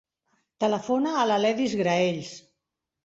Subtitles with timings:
[0.63, 2.33] Telefona a l'Aledis Graells.